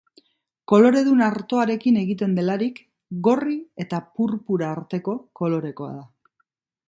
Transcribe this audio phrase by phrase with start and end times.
[0.71, 2.81] Koloredun artoarekin egiten delarik,
[3.27, 6.33] gorri eta purpura arteko kolorekoa da.